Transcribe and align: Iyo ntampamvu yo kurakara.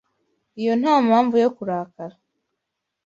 Iyo 0.61 0.73
ntampamvu 0.81 1.35
yo 1.43 1.49
kurakara. 1.55 2.15